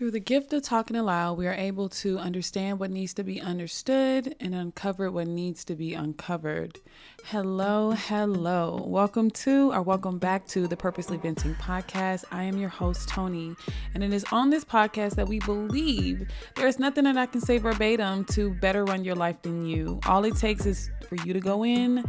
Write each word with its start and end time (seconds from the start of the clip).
Through 0.00 0.12
the 0.12 0.18
gift 0.18 0.54
of 0.54 0.62
talking 0.62 0.96
aloud, 0.96 1.36
we 1.36 1.46
are 1.46 1.52
able 1.52 1.90
to 1.90 2.18
understand 2.18 2.78
what 2.78 2.90
needs 2.90 3.12
to 3.12 3.22
be 3.22 3.38
understood 3.38 4.34
and 4.40 4.54
uncover 4.54 5.10
what 5.10 5.26
needs 5.26 5.62
to 5.66 5.74
be 5.74 5.92
uncovered. 5.92 6.80
Hello, 7.26 7.90
hello. 7.90 8.82
Welcome 8.86 9.30
to 9.32 9.70
or 9.72 9.82
welcome 9.82 10.18
back 10.18 10.46
to 10.48 10.66
the 10.66 10.74
Purposely 10.74 11.18
Venting 11.18 11.54
podcast. 11.56 12.24
I 12.32 12.44
am 12.44 12.56
your 12.56 12.70
host, 12.70 13.10
Tony, 13.10 13.54
and 13.92 14.02
it 14.02 14.14
is 14.14 14.24
on 14.32 14.48
this 14.48 14.64
podcast 14.64 15.16
that 15.16 15.28
we 15.28 15.38
believe 15.40 16.26
there 16.56 16.66
is 16.66 16.78
nothing 16.78 17.04
that 17.04 17.18
I 17.18 17.26
can 17.26 17.42
say 17.42 17.58
verbatim 17.58 18.24
to 18.24 18.54
better 18.54 18.86
run 18.86 19.04
your 19.04 19.16
life 19.16 19.42
than 19.42 19.66
you. 19.66 20.00
All 20.06 20.24
it 20.24 20.34
takes 20.36 20.64
is 20.64 20.90
for 21.10 21.16
you 21.26 21.34
to 21.34 21.40
go 21.40 21.62
in, 21.64 22.04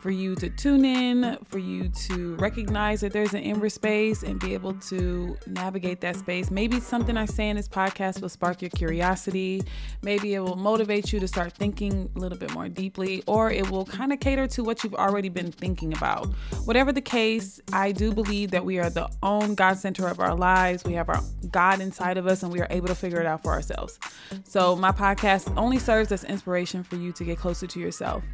for 0.00 0.10
you 0.10 0.34
to 0.34 0.48
tune 0.48 0.84
in, 0.84 1.38
for 1.44 1.58
you 1.58 1.90
to 2.08 2.34
recognize 2.36 3.02
that 3.02 3.12
there's 3.12 3.34
an 3.34 3.42
inner 3.42 3.68
space 3.68 4.22
and 4.22 4.40
be 4.40 4.54
able 4.54 4.72
to 4.74 5.36
navigate 5.46 6.00
that 6.00 6.16
space. 6.16 6.50
Maybe 6.50 6.80
something 6.80 7.16
I 7.16 7.26
say 7.36 7.50
in 7.50 7.56
this 7.56 7.68
podcast 7.68 8.22
will 8.22 8.30
spark 8.30 8.62
your 8.62 8.70
curiosity. 8.70 9.62
Maybe 10.02 10.34
it 10.34 10.40
will 10.40 10.56
motivate 10.56 11.12
you 11.12 11.20
to 11.20 11.28
start 11.28 11.52
thinking 11.52 12.10
a 12.16 12.18
little 12.18 12.38
bit 12.38 12.52
more 12.54 12.68
deeply, 12.68 13.22
or 13.26 13.50
it 13.50 13.70
will 13.70 13.84
kind 13.84 14.12
of 14.12 14.20
cater 14.20 14.46
to 14.48 14.64
what 14.64 14.82
you've 14.82 14.94
already 14.94 15.28
been 15.28 15.52
thinking 15.52 15.92
about. 15.92 16.26
Whatever 16.64 16.92
the 16.92 17.02
case, 17.02 17.60
I 17.72 17.92
do 17.92 18.12
believe 18.12 18.50
that 18.52 18.64
we 18.64 18.78
are 18.78 18.88
the 18.88 19.08
own 19.22 19.54
God 19.54 19.78
center 19.78 20.08
of 20.08 20.18
our 20.18 20.34
lives. 20.34 20.82
We 20.84 20.94
have 20.94 21.10
our 21.10 21.20
God 21.50 21.80
inside 21.80 22.16
of 22.16 22.26
us, 22.26 22.42
and 22.42 22.50
we 22.50 22.60
are 22.60 22.68
able 22.70 22.88
to 22.88 22.94
figure 22.94 23.20
it 23.20 23.26
out 23.26 23.42
for 23.42 23.52
ourselves. 23.52 23.98
So, 24.44 24.74
my 24.74 24.92
podcast 24.92 25.52
only 25.56 25.78
serves 25.78 26.10
as 26.12 26.24
inspiration 26.24 26.82
for 26.82 26.96
you 26.96 27.12
to 27.12 27.24
get 27.24 27.38
closer 27.38 27.66
to 27.66 27.78
yourself. 27.78 28.24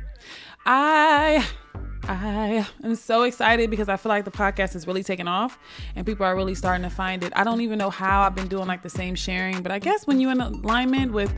I 0.65 1.47
I 2.09 2.67
am 2.83 2.97
so 2.97 3.23
excited 3.23 3.71
because 3.71 3.89
I 3.89 3.97
feel 3.97 4.11
like 4.11 4.25
the 4.25 4.30
podcast 4.30 4.75
is 4.75 4.87
really 4.87 5.05
taking 5.05 5.29
off 5.29 5.59
and 5.95 6.05
people 6.05 6.27
are 6.27 6.35
really 6.35 6.55
starting 6.55 6.83
to 6.83 6.91
find 6.91 7.23
it. 7.23 7.33
I 7.37 7.45
don't 7.45 7.61
even 7.61 7.79
know 7.79 7.91
how 7.91 8.23
I've 8.23 8.35
been 8.35 8.49
doing 8.49 8.66
like 8.66 8.83
the 8.83 8.91
same 8.91 9.15
sharing, 9.15 9.63
but 9.63 9.71
I 9.71 9.79
guess 9.79 10.07
when 10.07 10.21
you're 10.21 10.33
in 10.33 10.41
alignment 10.41 11.13
with 11.13 11.33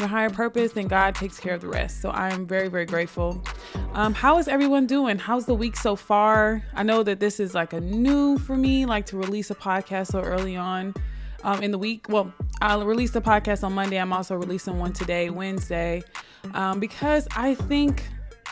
your 0.00 0.08
higher 0.08 0.30
purpose, 0.30 0.72
then 0.72 0.88
God 0.88 1.14
takes 1.14 1.38
care 1.38 1.54
of 1.54 1.60
the 1.60 1.68
rest. 1.68 2.00
So 2.00 2.10
I 2.10 2.30
am 2.30 2.46
very, 2.46 2.68
very 2.68 2.86
grateful. 2.86 3.42
Um, 3.94 4.12
how 4.12 4.38
is 4.38 4.48
everyone 4.48 4.86
doing? 4.86 5.18
How's 5.18 5.46
the 5.46 5.54
week 5.54 5.76
so 5.76 5.94
far? 5.94 6.64
I 6.74 6.82
know 6.82 7.02
that 7.04 7.20
this 7.20 7.38
is 7.38 7.54
like 7.54 7.72
a 7.72 7.80
new 7.80 8.38
for 8.38 8.56
me, 8.56 8.86
like 8.86 9.06
to 9.06 9.16
release 9.16 9.50
a 9.50 9.54
podcast 9.54 10.08
so 10.08 10.20
early 10.20 10.56
on 10.56 10.94
um, 11.44 11.62
in 11.62 11.70
the 11.70 11.78
week. 11.78 12.06
Well, 12.08 12.32
I'll 12.60 12.84
release 12.84 13.12
the 13.12 13.20
podcast 13.20 13.62
on 13.62 13.72
Monday. 13.72 13.98
I'm 13.98 14.12
also 14.12 14.36
releasing 14.36 14.78
one 14.78 14.92
today, 14.92 15.30
Wednesday, 15.30 16.02
um, 16.54 16.80
because 16.80 17.28
I 17.36 17.54
think 17.54 18.02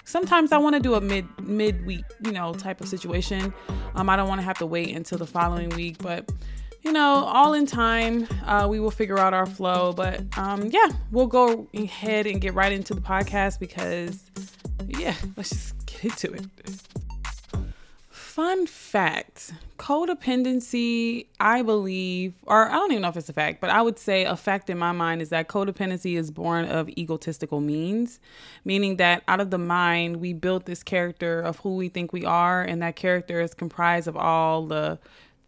sometimes 0.06 0.52
I 0.52 0.58
want 0.58 0.74
to 0.74 0.80
do 0.80 0.94
a 0.94 1.00
mid 1.00 1.26
mid 1.46 1.84
week, 1.84 2.04
you 2.24 2.32
know, 2.32 2.54
type 2.54 2.80
of 2.80 2.88
situation. 2.88 3.52
Um, 3.94 4.08
I 4.08 4.16
don't 4.16 4.28
want 4.28 4.40
to 4.40 4.44
have 4.44 4.58
to 4.58 4.66
wait 4.66 4.96
until 4.96 5.18
the 5.18 5.26
following 5.26 5.68
week, 5.70 5.98
but 5.98 6.30
you 6.82 6.92
know, 6.92 7.24
all 7.26 7.52
in 7.52 7.66
time, 7.66 8.28
uh, 8.44 8.66
we 8.70 8.78
will 8.78 8.92
figure 8.92 9.18
out 9.18 9.34
our 9.34 9.46
flow. 9.46 9.92
But 9.92 10.22
um, 10.38 10.66
yeah, 10.70 10.88
we'll 11.10 11.26
go 11.26 11.68
ahead 11.74 12.26
and 12.26 12.40
get 12.40 12.54
right 12.54 12.72
into 12.72 12.94
the 12.94 13.00
podcast 13.00 13.58
because 13.58 14.24
yeah, 14.86 15.14
let's 15.36 15.50
just 15.50 15.86
get 15.86 16.04
into 16.04 16.32
it. 16.32 16.95
Fun 18.36 18.66
fact 18.66 19.54
codependency, 19.78 21.24
I 21.40 21.62
believe, 21.62 22.34
or 22.42 22.68
I 22.68 22.74
don't 22.74 22.92
even 22.92 23.00
know 23.00 23.08
if 23.08 23.16
it's 23.16 23.30
a 23.30 23.32
fact, 23.32 23.62
but 23.62 23.70
I 23.70 23.80
would 23.80 23.98
say 23.98 24.26
a 24.26 24.36
fact 24.36 24.68
in 24.68 24.76
my 24.76 24.92
mind 24.92 25.22
is 25.22 25.30
that 25.30 25.48
codependency 25.48 26.18
is 26.18 26.30
born 26.30 26.66
of 26.66 26.90
egotistical 26.90 27.62
means, 27.62 28.20
meaning 28.62 28.96
that 28.96 29.22
out 29.26 29.40
of 29.40 29.50
the 29.50 29.56
mind, 29.56 30.18
we 30.18 30.34
built 30.34 30.66
this 30.66 30.82
character 30.82 31.40
of 31.40 31.60
who 31.60 31.76
we 31.76 31.88
think 31.88 32.12
we 32.12 32.26
are, 32.26 32.60
and 32.60 32.82
that 32.82 32.94
character 32.94 33.40
is 33.40 33.54
comprised 33.54 34.06
of 34.06 34.18
all 34.18 34.66
the 34.66 34.98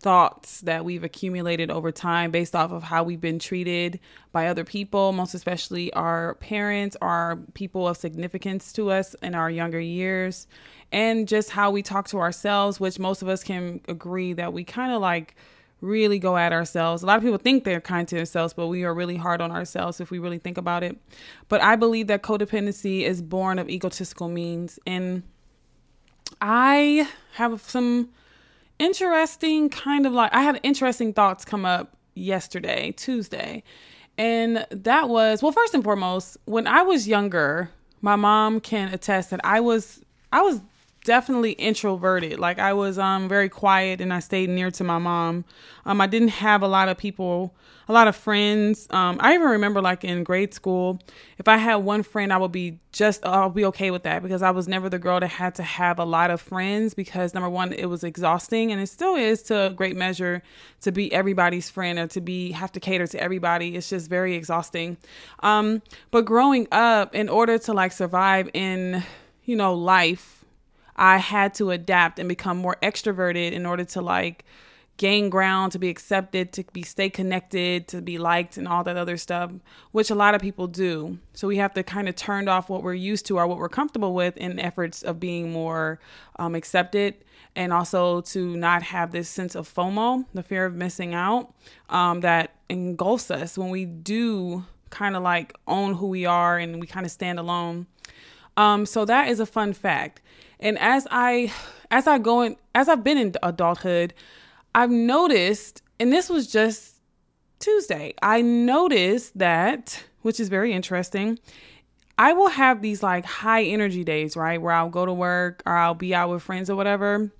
thoughts 0.01 0.61
that 0.61 0.85
we've 0.85 1.03
accumulated 1.03 1.71
over 1.71 1.91
time 1.91 2.31
based 2.31 2.55
off 2.55 2.71
of 2.71 2.85
how 2.85 3.03
we've 3.03 3.21
been 3.21 3.39
treated 3.39 3.99
by 4.31 4.47
other 4.47 4.65
people, 4.65 5.13
most 5.13 5.35
especially 5.35 5.93
our 5.93 6.35
parents, 6.35 6.97
our 7.03 7.37
people 7.55 7.89
of 7.89 7.97
significance 7.97 8.73
to 8.73 8.91
us 8.91 9.15
in 9.23 9.35
our 9.35 9.51
younger 9.51 9.81
years 9.81 10.47
and 10.93 11.27
just 11.27 11.51
how 11.51 11.71
we 11.71 11.83
talk 11.83 12.09
to 12.09 12.19
ourselves, 12.19 12.79
which 12.79 12.99
most 12.99 13.23
of 13.23 13.29
us 13.29 13.43
can 13.43 13.81
agree 13.89 14.33
that 14.33 14.53
we 14.53 14.65
kind 14.65 14.93
of 14.93 15.01
like 15.03 15.35
really 15.81 16.19
go 16.19 16.37
at 16.37 16.53
ourselves. 16.53 17.03
A 17.03 17.07
lot 17.07 17.19
of 17.19 17.23
people 17.23 17.39
think 17.39 17.65
they're 17.65 17.81
kind 17.81 18.07
to 18.09 18.17
themselves, 18.17 18.53
but 18.53 18.69
we 18.69 18.85
are 18.85 18.95
really 18.95 19.17
hard 19.17 19.41
on 19.41 19.51
ourselves 19.51 20.01
if 20.01 20.11
we 20.11 20.19
really 20.19 20.39
think 20.39 20.59
about 20.59 20.83
it. 20.83 20.97
But 21.49 21.61
I 21.61 21.77
believe 21.77 22.07
that 22.09 22.23
codependency 22.23 23.03
is 23.03 23.23
born 23.23 23.59
of 23.59 23.69
egotistical 23.69 24.29
means. 24.29 24.79
And 24.87 25.23
I 26.41 27.09
have 27.35 27.61
some 27.63 28.11
interesting 28.79 29.69
kind 29.69 30.07
of 30.07 30.13
like, 30.13 30.33
I 30.35 30.43
had 30.43 30.61
interesting 30.63 31.13
thoughts 31.13 31.45
come 31.45 31.65
up 31.65 31.97
yesterday, 32.15 32.93
Tuesday. 32.93 33.63
And 34.17 34.67
that 34.71 35.09
was, 35.09 35.43
well, 35.43 35.53
first 35.53 35.75
and 35.75 35.85
foremost, 35.85 36.37
when 36.45 36.67
I 36.67 36.83
was 36.83 37.07
younger, 37.07 37.71
my 38.01 38.17
mom 38.17 38.61
can 38.61 38.93
attest 38.93 39.31
that 39.31 39.41
I 39.45 39.61
was 39.61 40.03
I 40.31 40.43
was 40.43 40.61
definitely 41.09 41.53
introverted. 41.53 42.39
Like 42.39 42.59
I 42.59 42.75
was 42.75 42.99
um 42.99 43.31
very 43.31 43.49
quiet 43.49 44.03
and 44.03 44.13
I 44.13 44.21
stayed 44.21 44.51
near 44.51 44.71
to 44.73 44.85
my 44.85 44.99
mom. 44.99 45.47
Um 45.87 46.03
I 46.03 46.07
didn't 46.07 46.37
have 46.47 46.61
a 46.61 46.69
lot 46.69 46.91
of 46.91 46.99
people, 46.99 47.55
a 47.89 47.95
lot 47.95 48.09
of 48.09 48.15
friends. 48.15 48.87
Um 48.91 49.17
I 49.19 49.33
even 49.33 49.49
remember 49.49 49.81
like 49.81 50.05
in 50.05 50.23
grade 50.23 50.53
school, 50.53 51.01
if 51.39 51.49
I 51.49 51.57
had 51.57 51.77
one 51.77 52.03
friend, 52.03 52.31
I 52.31 52.37
would 52.37 52.53
be 52.53 52.79
just 52.93 53.25
I'll 53.25 53.49
be 53.49 53.65
okay 53.65 53.91
with 53.91 54.03
that 54.03 54.23
because 54.23 54.43
I 54.43 54.51
was 54.51 54.69
never 54.69 54.91
the 54.91 54.99
girl 54.99 55.19
that 55.19 55.29
had 55.29 55.55
to 55.55 55.63
have 55.63 55.99
a 55.99 56.05
lot 56.05 56.31
of 56.31 56.43
friends 56.43 56.93
because 56.93 57.33
number 57.33 57.49
one, 57.49 57.73
it 57.73 57.87
was 57.87 58.05
exhausting 58.05 58.71
and 58.71 58.79
it 58.79 58.89
still 58.89 59.15
is 59.15 59.43
to 59.45 59.69
a 59.69 59.71
great 59.71 59.97
measure 59.97 60.43
to 60.83 60.93
be 60.93 61.11
everybody's 61.11 61.71
friend 61.71 61.99
or 61.99 62.07
to 62.09 62.21
be 62.21 62.53
have 62.53 62.71
to 62.73 62.81
cater 62.81 63.07
to 63.07 63.19
everybody. 63.19 63.77
It's 63.77 63.89
just 63.89 64.11
very 64.11 64.35
exhausting. 64.35 64.99
Um 65.43 65.81
but 66.11 66.27
growing 66.27 66.69
up 66.71 67.15
in 67.15 67.31
order 67.31 67.57
to 67.61 67.73
like 67.73 67.93
survive 67.93 68.51
in, 68.53 69.03
you 69.47 69.57
know, 69.57 69.73
life 69.73 70.38
I 70.99 71.19
had 71.19 71.55
to 71.55 71.71
adapt 71.71 72.19
and 72.19 72.29
become 72.29 72.59
more 72.59 72.77
extroverted 72.83 73.53
in 73.53 73.65
order 73.65 73.85
to 73.85 74.03
like 74.03 74.45
gain 74.97 75.31
ground, 75.31 75.71
to 75.73 75.79
be 75.79 75.89
accepted, 75.89 76.53
to 76.53 76.65
be 76.73 76.83
stay 76.83 77.09
connected, 77.09 77.87
to 77.87 78.03
be 78.03 78.19
liked 78.19 78.57
and 78.57 78.67
all 78.67 78.83
that 78.83 78.97
other 78.97 79.17
stuff, 79.17 79.53
which 79.93 80.11
a 80.11 80.15
lot 80.15 80.35
of 80.35 80.43
people 80.43 80.67
do. 80.67 81.19
So 81.35 81.47
we 81.47 81.57
have 81.59 81.73
to 81.75 81.85
kind 81.85 82.09
of 82.09 82.17
turn 82.17 82.49
off 82.49 82.69
what 82.69 82.83
we're 82.83 82.95
used 82.95 83.25
to 83.27 83.39
or 83.39 83.47
what 83.47 83.59
we're 83.59 83.69
comfortable 83.69 84.13
with 84.13 84.37
in 84.37 84.59
efforts 84.59 85.05
of 85.05 85.21
being 85.21 85.53
more 85.53 86.01
um, 86.37 86.57
accepted 86.57 87.15
and 87.55 87.73
also 87.73 88.21
to 88.23 88.57
not 88.57 88.83
have 88.83 89.13
this 89.13 89.29
sense 89.29 89.55
of 89.55 89.73
FOMO, 89.73 90.27
the 90.35 90.43
fear 90.43 90.67
of 90.67 90.75
missing 90.75 91.15
out, 91.15 91.55
um, 91.89 92.21
that 92.21 92.57
engulfs 92.69 93.31
us 93.31 93.57
when 93.57 93.71
we 93.71 93.85
do 93.85 94.65
kind 94.91 95.15
of 95.17 95.23
like 95.23 95.55
own 95.67 95.95
who 95.95 96.09
we 96.09 96.27
are 96.27 96.59
and 96.59 96.81
we 96.81 96.87
kind 96.87 97.07
of 97.07 97.13
stand 97.13 97.39
alone. 97.39 97.87
Um, 98.59 98.87
so 98.87 99.05
that 99.05 99.29
is 99.29 99.39
a 99.39 99.47
fun 99.47 99.73
fact. 99.73 100.21
And 100.61 100.79
as 100.81 101.07
I 101.11 101.53
as 101.91 102.07
I 102.07 102.19
go 102.19 102.43
in 102.43 102.57
as 102.75 102.89
I've 102.89 103.05
been 103.05 103.17
in 103.17 103.33
adulthood, 103.43 104.13
I've 104.75 104.91
noticed, 104.91 105.81
and 105.99 106.13
this 106.13 106.29
was 106.29 106.51
just 106.51 106.97
Tuesday, 107.61 108.15
I 108.21 108.43
noticed 108.43 109.39
that, 109.39 110.03
which 110.23 110.41
is 110.41 110.49
very 110.49 110.73
interesting. 110.73 111.39
I 112.19 112.33
will 112.33 112.49
have 112.49 112.83
these 112.83 113.01
like 113.01 113.25
high 113.25 113.63
energy 113.63 114.03
days, 114.03 114.37
right? 114.37 114.61
Where 114.61 114.73
I'll 114.73 114.91
go 114.91 115.07
to 115.07 115.13
work 115.13 115.63
or 115.65 115.77
I'll 115.77 115.95
be 115.95 116.13
out 116.13 116.31
with 116.31 116.43
friends 116.43 116.69
or 116.69 116.75
whatever. 116.75 117.31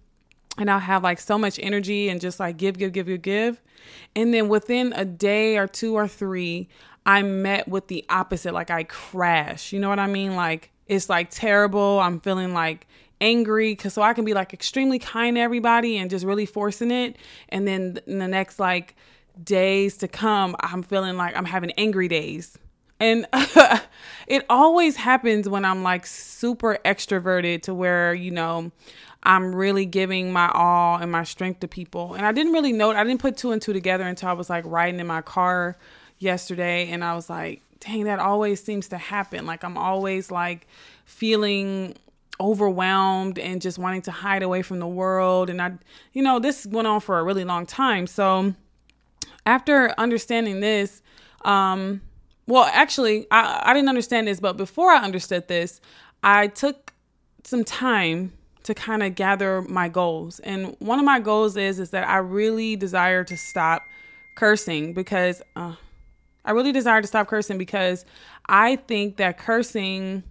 And 0.57 0.71
I'll 0.71 0.79
have 0.79 1.03
like 1.03 1.19
so 1.19 1.37
much 1.37 1.59
energy 1.61 2.09
and 2.09 2.21
just 2.21 2.39
like 2.39 2.57
give, 2.57 2.79
give, 2.79 2.93
give, 2.93 3.07
give, 3.07 3.23
give. 3.23 3.61
And 4.15 4.33
then 4.33 4.49
within 4.49 4.93
a 4.95 5.05
day 5.05 5.57
or 5.57 5.67
two 5.67 5.95
or 5.95 6.07
three, 6.07 6.69
I'm 7.05 7.43
met 7.43 7.67
with 7.67 7.89
the 7.89 8.05
opposite. 8.09 8.55
Like 8.55 8.71
I 8.71 8.85
crash. 8.85 9.73
You 9.73 9.81
know 9.81 9.89
what 9.89 9.99
I 9.99 10.07
mean? 10.07 10.37
Like 10.37 10.71
it's 10.89 11.09
like 11.09 11.31
terrible. 11.31 12.01
I'm 12.01 12.21
feeling 12.21 12.55
like 12.55 12.87
angry 13.21 13.73
because 13.73 13.95
so 13.95 14.03
I 14.03 14.13
can 14.15 14.25
be 14.25 14.35
like 14.35 14.53
extremely 14.53 14.99
kind 14.99 15.37
to 15.37 15.41
everybody 15.41 15.99
and 15.99 16.11
just 16.11 16.25
really 16.25 16.47
forcing 16.47 16.91
it. 16.91 17.17
And 17.49 17.67
then 17.67 17.99
in 18.07 18.19
the 18.19 18.29
next 18.29 18.59
like 18.59 18.95
days 19.43 19.97
to 19.99 20.09
come, 20.09 20.57
I'm 20.61 20.83
feeling 20.83 21.17
like 21.17 21.37
I'm 21.37 21.45
having 21.45 21.73
angry 21.73 22.09
days. 22.09 22.59
And 23.01 23.27
it 24.27 24.45
always 24.51 24.97
happens 24.97 25.49
when 25.49 25.65
I'm 25.65 25.83
like 25.83 26.07
super 26.07 26.79
extroverted 26.85 27.63
to 27.63 27.75
where, 27.75 28.13
you 28.13 28.31
know, 28.31 28.73
I'm 29.23 29.55
really 29.55 29.85
giving 29.85 30.33
my 30.33 30.51
all 30.53 30.97
and 30.97 31.11
my 31.11 31.25
strength 31.25 31.61
to 31.61 31.69
people. 31.69 32.15
And 32.15 32.25
I 32.25 32.33
didn't 32.33 32.53
really 32.53 32.73
know, 32.73 32.91
I 32.91 33.05
didn't 33.05 33.21
put 33.21 33.37
two 33.37 33.53
and 33.53 33.61
two 33.61 33.73
together 33.73 34.05
until 34.05 34.29
I 34.29 34.33
was 34.33 34.51
like 34.51 34.65
riding 34.67 35.01
in 35.01 35.07
my 35.07 35.23
car 35.23 35.77
yesterday. 36.19 36.89
And 36.91 37.05
I 37.05 37.15
was 37.15 37.29
like, 37.29 37.63
dang, 37.81 38.05
that 38.05 38.19
always 38.19 38.63
seems 38.63 38.89
to 38.89 38.99
happen. 38.99 39.47
Like 39.47 39.65
I'm 39.65 39.79
always 39.79 40.31
like 40.31 40.67
feeling 41.05 41.95
overwhelmed 42.41 43.39
and 43.39 43.61
just 43.61 43.79
wanting 43.79 44.03
to 44.03 44.11
hide 44.11 44.43
away 44.43 44.63
from 44.63 44.79
the 44.79 44.87
world. 44.87 45.51
And 45.51 45.61
I, 45.61 45.73
you 46.13 46.23
know, 46.23 46.39
this 46.39 46.67
went 46.67 46.87
on 46.87 47.01
for 47.01 47.19
a 47.19 47.23
really 47.23 47.45
long 47.45 47.67
time. 47.67 48.07
So 48.07 48.55
after 49.45 49.93
understanding 49.99 50.61
this, 50.61 51.03
um, 51.45 52.01
well, 52.47 52.69
actually, 52.73 53.27
I, 53.31 53.63
I 53.65 53.75
didn't 53.75 53.89
understand 53.89 54.29
this, 54.29 54.41
but 54.41 54.57
before 54.57 54.91
I 54.91 55.03
understood 55.03 55.49
this, 55.49 55.81
I 56.23 56.47
took 56.49 56.93
some 57.45 57.65
time 57.65 58.33
to 58.65 58.75
kind 58.75 59.03
of 59.03 59.15
gather 59.15 59.63
my 59.63 59.89
goals. 59.89 60.41
And 60.41 60.77
one 60.79 60.99
of 60.99 61.05
my 61.05 61.21
goals 61.21 61.57
is 61.57 61.79
is 61.79 61.91
that 61.91 62.07
I 62.09 62.19
really 62.19 62.77
desire 62.77 63.25
to 63.25 63.37
stop 63.37 63.83
cursing 64.37 64.93
because 64.93 65.43
uh, 65.57 65.75
I 66.49 66.53
really 66.53 66.73
desire 66.73 67.03
to 67.03 67.07
stop 67.07 67.29
cursing 67.29 67.59
because 67.59 68.07
I 68.49 68.77
think 68.77 69.19
that 69.19 69.37
cursing 69.37 70.23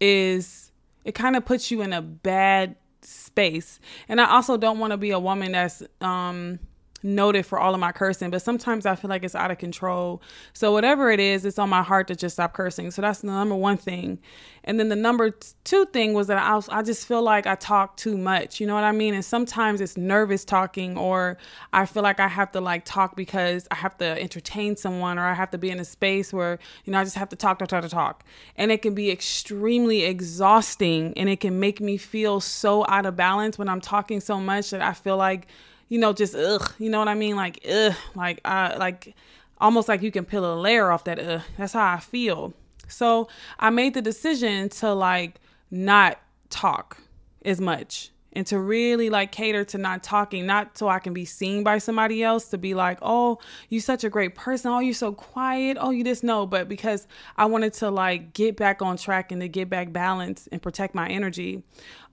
is 0.00 0.72
it 1.04 1.14
kind 1.14 1.36
of 1.36 1.44
puts 1.44 1.70
you 1.70 1.80
in 1.82 1.92
a 1.92 2.02
bad 2.02 2.74
space. 3.02 3.78
And 4.08 4.20
I 4.20 4.28
also 4.32 4.56
don't 4.56 4.80
want 4.80 4.90
to 4.90 4.96
be 4.96 5.12
a 5.12 5.18
woman 5.20 5.52
that's 5.52 5.84
um 6.00 6.58
noted 7.02 7.46
for 7.46 7.58
all 7.58 7.74
of 7.74 7.80
my 7.80 7.92
cursing, 7.92 8.30
but 8.30 8.42
sometimes 8.42 8.86
I 8.86 8.94
feel 8.94 9.08
like 9.08 9.24
it's 9.24 9.34
out 9.34 9.50
of 9.50 9.58
control. 9.58 10.22
So 10.52 10.72
whatever 10.72 11.10
it 11.10 11.20
is, 11.20 11.44
it's 11.44 11.58
on 11.58 11.68
my 11.68 11.82
heart 11.82 12.08
to 12.08 12.16
just 12.16 12.36
stop 12.36 12.52
cursing. 12.52 12.90
So 12.90 13.02
that's 13.02 13.20
the 13.20 13.28
number 13.28 13.54
one 13.54 13.76
thing. 13.76 14.18
And 14.64 14.78
then 14.78 14.90
the 14.90 14.96
number 14.96 15.30
two 15.64 15.86
thing 15.86 16.12
was 16.12 16.26
that 16.26 16.36
I, 16.36 16.60
I 16.78 16.82
just 16.82 17.06
feel 17.06 17.22
like 17.22 17.46
I 17.46 17.54
talk 17.54 17.96
too 17.96 18.18
much. 18.18 18.60
You 18.60 18.66
know 18.66 18.74
what 18.74 18.84
I 18.84 18.92
mean? 18.92 19.14
And 19.14 19.24
sometimes 19.24 19.80
it's 19.80 19.96
nervous 19.96 20.44
talking, 20.44 20.98
or 20.98 21.38
I 21.72 21.86
feel 21.86 22.02
like 22.02 22.20
I 22.20 22.28
have 22.28 22.52
to 22.52 22.60
like 22.60 22.84
talk 22.84 23.16
because 23.16 23.66
I 23.70 23.76
have 23.76 23.96
to 23.98 24.20
entertain 24.20 24.76
someone, 24.76 25.18
or 25.18 25.26
I 25.26 25.32
have 25.32 25.50
to 25.52 25.58
be 25.58 25.70
in 25.70 25.80
a 25.80 25.84
space 25.84 26.32
where 26.32 26.58
you 26.84 26.92
know 26.92 27.00
I 27.00 27.04
just 27.04 27.16
have 27.16 27.30
to 27.30 27.36
talk, 27.36 27.58
talk, 27.58 27.68
talk, 27.68 27.88
talk. 27.88 28.24
And 28.56 28.70
it 28.70 28.82
can 28.82 28.94
be 28.94 29.10
extremely 29.10 30.04
exhausting, 30.04 31.14
and 31.16 31.30
it 31.30 31.40
can 31.40 31.58
make 31.58 31.80
me 31.80 31.96
feel 31.96 32.40
so 32.40 32.84
out 32.86 33.06
of 33.06 33.16
balance 33.16 33.58
when 33.58 33.68
I'm 33.68 33.80
talking 33.80 34.20
so 34.20 34.38
much 34.38 34.70
that 34.70 34.82
I 34.82 34.92
feel 34.92 35.16
like 35.16 35.46
you 35.90 35.98
know, 35.98 36.14
just 36.14 36.34
ugh, 36.34 36.72
you 36.78 36.88
know 36.88 37.00
what 37.00 37.08
I 37.08 37.14
mean? 37.14 37.36
Like 37.36 37.66
ugh, 37.70 37.94
like 38.14 38.40
uh, 38.46 38.76
like 38.78 39.14
almost 39.58 39.88
like 39.88 40.00
you 40.00 40.10
can 40.10 40.24
peel 40.24 40.50
a 40.50 40.56
layer 40.58 40.90
off 40.90 41.04
that 41.04 41.18
ugh. 41.18 41.42
That's 41.58 41.74
how 41.74 41.92
I 41.92 42.00
feel. 42.00 42.54
So 42.88 43.28
I 43.58 43.68
made 43.70 43.92
the 43.92 44.00
decision 44.00 44.70
to 44.70 44.94
like 44.94 45.40
not 45.70 46.18
talk 46.48 46.98
as 47.44 47.60
much 47.60 48.10
and 48.32 48.46
to 48.46 48.60
really 48.60 49.10
like 49.10 49.32
cater 49.32 49.64
to 49.64 49.78
not 49.78 50.04
talking, 50.04 50.46
not 50.46 50.78
so 50.78 50.88
I 50.88 51.00
can 51.00 51.12
be 51.12 51.24
seen 51.24 51.64
by 51.64 51.78
somebody 51.78 52.22
else 52.22 52.46
to 52.48 52.58
be 52.58 52.74
like, 52.74 52.98
oh, 53.02 53.38
you're 53.68 53.80
such 53.80 54.04
a 54.04 54.10
great 54.10 54.36
person. 54.36 54.70
Oh, 54.70 54.78
you're 54.78 54.94
so 54.94 55.12
quiet. 55.12 55.76
Oh, 55.80 55.90
you 55.90 56.04
just 56.04 56.22
know. 56.22 56.46
But 56.46 56.68
because 56.68 57.08
I 57.36 57.46
wanted 57.46 57.72
to 57.74 57.90
like 57.90 58.32
get 58.32 58.56
back 58.56 58.80
on 58.80 58.96
track 58.96 59.32
and 59.32 59.40
to 59.40 59.48
get 59.48 59.68
back 59.68 59.92
balance 59.92 60.48
and 60.52 60.62
protect 60.62 60.94
my 60.94 61.08
energy. 61.08 61.64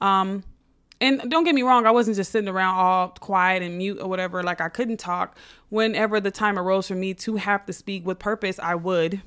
Um, 0.01 0.43
and 0.99 1.29
don't 1.29 1.43
get 1.43 1.53
me 1.53 1.61
wrong, 1.61 1.85
I 1.85 1.91
wasn't 1.91 2.17
just 2.17 2.31
sitting 2.31 2.49
around 2.49 2.75
all 2.75 3.09
quiet 3.09 3.61
and 3.61 3.77
mute 3.77 3.99
or 4.01 4.07
whatever, 4.07 4.41
like 4.43 4.61
I 4.61 4.69
couldn't 4.69 4.97
talk. 4.97 5.37
Whenever 5.69 6.19
the 6.19 6.31
time 6.31 6.57
arose 6.57 6.87
for 6.87 6.95
me 6.95 7.13
to 7.15 7.35
have 7.35 7.65
to 7.65 7.73
speak 7.73 8.05
with 8.05 8.19
purpose, 8.19 8.59
I 8.59 8.75
would. 8.75 9.21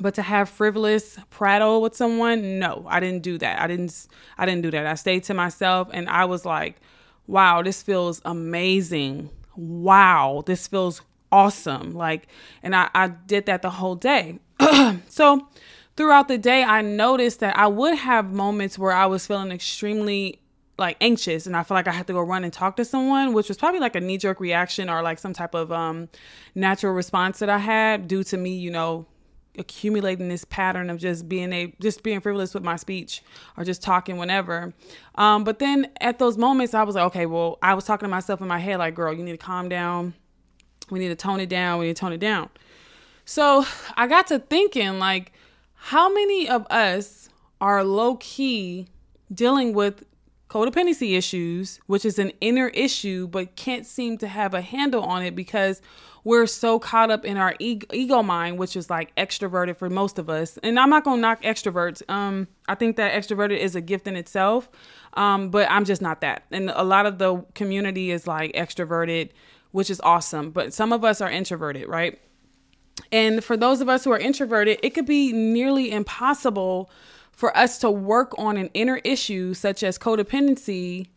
But 0.00 0.14
to 0.14 0.22
have 0.22 0.48
frivolous 0.48 1.18
prattle 1.28 1.82
with 1.82 1.94
someone, 1.94 2.58
no, 2.58 2.86
I 2.88 3.00
didn't 3.00 3.22
do 3.22 3.36
that. 3.38 3.60
I 3.60 3.66
didn't 3.66 4.06
I 4.38 4.46
didn't 4.46 4.62
do 4.62 4.70
that. 4.70 4.86
I 4.86 4.94
stayed 4.94 5.24
to 5.24 5.34
myself 5.34 5.88
and 5.92 6.08
I 6.08 6.24
was 6.24 6.44
like, 6.44 6.76
wow, 7.26 7.62
this 7.62 7.82
feels 7.82 8.22
amazing. 8.24 9.30
Wow, 9.56 10.44
this 10.46 10.66
feels 10.66 11.02
awesome. 11.30 11.92
Like, 11.92 12.28
and 12.62 12.76
I, 12.76 12.90
I 12.94 13.08
did 13.08 13.46
that 13.46 13.62
the 13.62 13.70
whole 13.70 13.96
day. 13.96 14.38
so 15.08 15.48
throughout 15.96 16.28
the 16.28 16.38
day, 16.38 16.62
I 16.62 16.82
noticed 16.82 17.40
that 17.40 17.58
I 17.58 17.66
would 17.66 17.98
have 17.98 18.32
moments 18.32 18.78
where 18.78 18.92
I 18.92 19.06
was 19.06 19.26
feeling 19.26 19.50
extremely 19.50 20.41
like 20.78 20.96
anxious 21.00 21.46
and 21.46 21.56
I 21.56 21.62
feel 21.62 21.74
like 21.74 21.86
I 21.86 21.92
had 21.92 22.06
to 22.06 22.12
go 22.12 22.20
run 22.20 22.44
and 22.44 22.52
talk 22.52 22.76
to 22.76 22.84
someone, 22.84 23.32
which 23.32 23.48
was 23.48 23.58
probably 23.58 23.80
like 23.80 23.94
a 23.94 24.00
knee 24.00 24.18
jerk 24.18 24.40
reaction 24.40 24.88
or 24.88 25.02
like 25.02 25.18
some 25.18 25.32
type 25.32 25.54
of 25.54 25.70
um, 25.70 26.08
natural 26.54 26.92
response 26.92 27.38
that 27.40 27.50
I 27.50 27.58
had 27.58 28.08
due 28.08 28.24
to 28.24 28.36
me, 28.36 28.56
you 28.56 28.70
know, 28.70 29.06
accumulating 29.58 30.28
this 30.28 30.44
pattern 30.46 30.88
of 30.88 30.98
just 30.98 31.28
being 31.28 31.52
a 31.52 31.72
just 31.80 32.02
being 32.02 32.20
frivolous 32.20 32.54
with 32.54 32.62
my 32.62 32.76
speech 32.76 33.22
or 33.56 33.64
just 33.64 33.82
talking 33.82 34.16
whenever. 34.16 34.72
Um, 35.16 35.44
but 35.44 35.58
then 35.58 35.90
at 36.00 36.18
those 36.18 36.38
moments, 36.38 36.74
I 36.74 36.82
was 36.84 36.94
like, 36.94 37.04
okay, 37.06 37.26
well, 37.26 37.58
I 37.62 37.74
was 37.74 37.84
talking 37.84 38.06
to 38.06 38.10
myself 38.10 38.40
in 38.40 38.48
my 38.48 38.58
head, 38.58 38.78
like, 38.78 38.94
girl, 38.94 39.12
you 39.12 39.22
need 39.22 39.32
to 39.32 39.38
calm 39.38 39.68
down. 39.68 40.14
We 40.90 40.98
need 40.98 41.08
to 41.08 41.16
tone 41.16 41.40
it 41.40 41.48
down. 41.48 41.78
We 41.78 41.86
need 41.86 41.96
to 41.96 42.00
tone 42.00 42.12
it 42.12 42.20
down. 42.20 42.48
So 43.24 43.64
I 43.96 44.06
got 44.06 44.26
to 44.28 44.38
thinking, 44.38 44.98
like, 44.98 45.32
how 45.74 46.12
many 46.12 46.48
of 46.48 46.66
us 46.70 47.28
are 47.60 47.84
low 47.84 48.16
key 48.16 48.88
dealing 49.32 49.72
with 49.72 50.04
codependency 50.52 51.16
issues, 51.16 51.80
which 51.86 52.04
is 52.04 52.18
an 52.18 52.30
inner 52.42 52.68
issue, 52.68 53.26
but 53.26 53.56
can't 53.56 53.86
seem 53.86 54.18
to 54.18 54.28
have 54.28 54.52
a 54.52 54.60
handle 54.60 55.02
on 55.02 55.22
it 55.22 55.34
because 55.34 55.80
we're 56.24 56.46
so 56.46 56.78
caught 56.78 57.10
up 57.10 57.24
in 57.24 57.38
our 57.38 57.56
ego, 57.58 58.22
mind, 58.22 58.58
which 58.58 58.76
is 58.76 58.90
like 58.90 59.16
extroverted 59.16 59.78
for 59.78 59.88
most 59.88 60.18
of 60.18 60.28
us. 60.28 60.58
And 60.62 60.78
I'm 60.78 60.90
not 60.90 61.04
gonna 61.04 61.22
knock 61.22 61.42
extroverts. 61.42 62.02
Um, 62.10 62.48
I 62.68 62.74
think 62.74 62.96
that 62.96 63.14
extroverted 63.14 63.56
is 63.56 63.74
a 63.74 63.80
gift 63.80 64.06
in 64.06 64.14
itself, 64.14 64.68
um, 65.14 65.48
but 65.48 65.70
I'm 65.70 65.86
just 65.86 66.02
not 66.02 66.20
that. 66.20 66.44
And 66.50 66.68
a 66.68 66.84
lot 66.84 67.06
of 67.06 67.16
the 67.16 67.38
community 67.54 68.10
is 68.10 68.26
like 68.26 68.52
extroverted, 68.52 69.30
which 69.70 69.88
is 69.88 70.02
awesome. 70.02 70.50
But 70.50 70.74
some 70.74 70.92
of 70.92 71.02
us 71.02 71.22
are 71.22 71.30
introverted, 71.30 71.88
right? 71.88 72.20
And 73.10 73.42
for 73.42 73.56
those 73.56 73.80
of 73.80 73.88
us 73.88 74.04
who 74.04 74.12
are 74.12 74.18
introverted, 74.18 74.80
it 74.82 74.90
could 74.90 75.06
be 75.06 75.32
nearly 75.32 75.90
impossible 75.90 76.90
for 77.42 77.56
us 77.56 77.78
to 77.78 77.90
work 77.90 78.38
on 78.38 78.56
an 78.56 78.70
inner 78.72 78.98
issue 79.02 79.52
such 79.52 79.82
as 79.82 79.98
codependency 79.98 81.08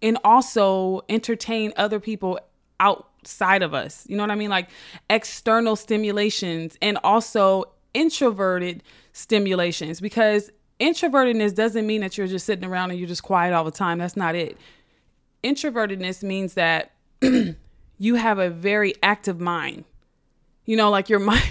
and 0.00 0.16
also 0.24 1.02
entertain 1.10 1.70
other 1.76 2.00
people 2.00 2.40
outside 2.80 3.60
of 3.60 3.74
us. 3.74 4.06
You 4.08 4.16
know 4.16 4.22
what 4.22 4.30
I 4.30 4.36
mean? 4.36 4.48
Like 4.48 4.70
external 5.10 5.76
stimulations 5.76 6.78
and 6.80 6.96
also 7.04 7.64
introverted 7.92 8.84
stimulations 9.12 10.00
because 10.00 10.50
introvertedness 10.80 11.54
doesn't 11.54 11.86
mean 11.86 12.00
that 12.00 12.16
you're 12.16 12.26
just 12.26 12.46
sitting 12.46 12.64
around 12.64 12.90
and 12.90 12.98
you're 12.98 13.06
just 13.06 13.22
quiet 13.22 13.52
all 13.52 13.64
the 13.64 13.70
time. 13.70 13.98
That's 13.98 14.16
not 14.16 14.34
it. 14.34 14.56
Introvertedness 15.44 16.22
means 16.22 16.54
that 16.54 16.92
you 17.20 18.14
have 18.14 18.38
a 18.38 18.48
very 18.48 18.94
active 19.02 19.40
mind. 19.40 19.84
You 20.64 20.78
know, 20.78 20.88
like 20.88 21.10
your 21.10 21.18
mind 21.32 21.44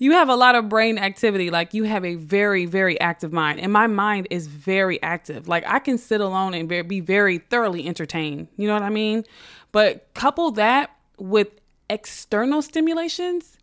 you 0.00 0.12
have 0.12 0.30
a 0.30 0.34
lot 0.34 0.54
of 0.54 0.68
brain 0.70 0.96
activity. 0.96 1.50
Like 1.50 1.74
you 1.74 1.84
have 1.84 2.06
a 2.06 2.14
very, 2.14 2.64
very 2.64 2.98
active 3.00 3.34
mind. 3.34 3.60
And 3.60 3.70
my 3.70 3.86
mind 3.86 4.28
is 4.30 4.46
very 4.46 5.00
active. 5.02 5.46
Like 5.46 5.62
I 5.66 5.78
can 5.78 5.98
sit 5.98 6.22
alone 6.22 6.54
and 6.54 6.68
be 6.88 7.00
very 7.00 7.36
thoroughly 7.36 7.86
entertained. 7.86 8.48
You 8.56 8.66
know 8.66 8.72
what 8.72 8.82
I 8.82 8.88
mean? 8.88 9.24
But 9.72 10.12
couple 10.14 10.52
that 10.52 10.90
with 11.18 11.48
external 11.90 12.62
stimulations, 12.62 13.58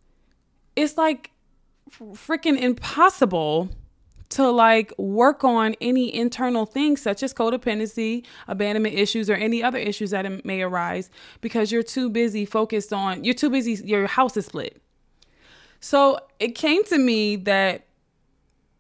it's 0.76 0.96
like 0.96 1.32
freaking 1.92 2.62
impossible 2.62 3.70
to 4.30 4.48
like 4.48 4.94
work 5.00 5.44
on 5.44 5.74
any 5.82 6.14
internal 6.14 6.68
things 6.68 7.02
such 7.02 7.24
as 7.24 7.34
codependency, 7.34 8.26
abandonment 8.48 8.94
issues, 8.94 9.28
or 9.28 9.34
any 9.34 9.64
other 9.64 9.80
issues 9.80 10.12
that 10.12 10.46
may 10.46 10.62
arise 10.62 11.10
because 11.42 11.72
you're 11.72 11.82
too 11.82 12.12
busy 12.12 12.46
focused 12.46 12.94
on, 12.94 13.24
you're 13.24 13.34
too 13.34 13.50
busy, 13.50 13.74
your 13.84 14.06
house 14.06 14.38
is 14.38 14.46
split. 14.46 14.80
So 15.80 16.20
it 16.40 16.56
came 16.56 16.84
to 16.86 16.98
me 16.98 17.36
that 17.38 17.86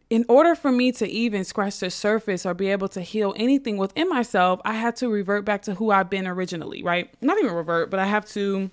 in 0.09 0.25
order 0.29 0.55
for 0.55 0.71
me 0.71 0.91
to 0.93 1.07
even 1.07 1.43
scratch 1.43 1.79
the 1.79 1.89
surface 1.89 2.45
or 2.45 2.53
be 2.53 2.69
able 2.69 2.87
to 2.89 3.01
heal 3.01 3.33
anything 3.35 3.77
within 3.77 4.07
myself, 4.07 4.61
I 4.63 4.73
had 4.73 4.95
to 4.97 5.09
revert 5.09 5.43
back 5.43 5.63
to 5.63 5.75
who 5.75 5.91
I've 5.91 6.09
been 6.09 6.25
originally, 6.27 6.81
right? 6.81 7.13
Not 7.21 7.37
even 7.39 7.53
revert, 7.53 7.89
but 7.89 7.99
I 7.99 8.05
have 8.05 8.25
to 8.29 8.71